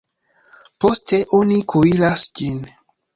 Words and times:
Poste 0.85 1.19
oni 1.39 1.57
kuiras 1.73 2.25
ĝin. 2.41 2.57